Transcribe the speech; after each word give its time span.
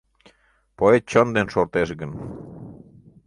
Поэт 0.77 1.03
чон 1.11 1.27
ден 1.35 1.47
шортеш 1.53 1.89
гын 1.99 2.11